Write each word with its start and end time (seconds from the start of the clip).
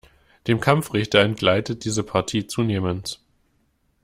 Dem 0.47 0.59
Kampfrichter 0.59 1.19
entgleitet 1.21 1.85
diese 1.85 2.01
Partie 2.03 2.47
zunehmends. 2.47 3.21